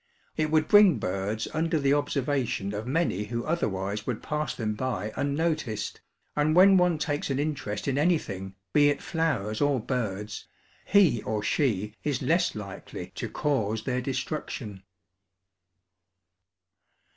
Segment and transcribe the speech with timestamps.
[0.35, 5.13] It would bring birds under the observation of many who otherwise would pass them by
[5.15, 6.01] unnoticed,
[6.35, 10.47] and when one takes an interest in anything, be it flowers or birds,
[10.87, 14.81] he or she is less likely to cause their destruction.